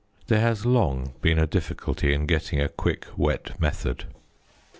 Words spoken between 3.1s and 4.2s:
wet method.